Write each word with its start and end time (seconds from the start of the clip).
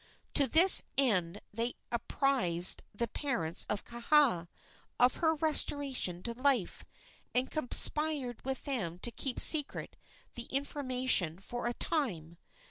To 0.33 0.47
this 0.47 0.81
end 0.97 1.41
they 1.53 1.75
apprised 1.91 2.81
the 2.91 3.07
parents 3.07 3.67
of 3.69 3.83
Kaha 3.85 4.47
of 4.99 5.15
her 5.17 5.35
restoration 5.35 6.23
to 6.23 6.33
life, 6.33 6.83
and 7.35 7.51
conspired 7.51 8.43
with 8.43 8.63
them 8.63 8.97
to 8.97 9.11
keep 9.11 9.39
secret 9.39 9.95
the 10.33 10.45
information 10.45 11.37
for 11.37 11.67
a 11.67 11.75
time. 11.75 12.39